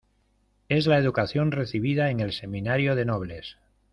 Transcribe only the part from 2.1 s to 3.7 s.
el Seminario de Nobles.